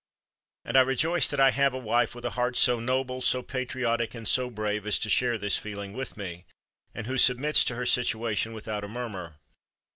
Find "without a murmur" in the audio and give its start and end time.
8.53-9.35